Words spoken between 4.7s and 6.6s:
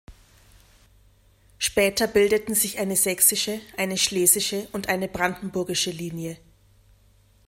und eine brandenburgische Linie.